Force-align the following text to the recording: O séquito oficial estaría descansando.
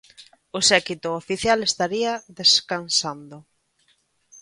O 0.57 0.59
séquito 0.69 1.07
oficial 1.21 1.59
estaría 1.63 2.11
descansando. 2.39 3.37